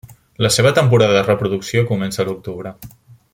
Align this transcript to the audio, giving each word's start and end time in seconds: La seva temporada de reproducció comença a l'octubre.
La 0.45 0.49
seva 0.53 0.71
temporada 0.79 1.15
de 1.17 1.23
reproducció 1.27 1.85
comença 1.91 2.25
a 2.25 2.27
l'octubre. 2.31 2.73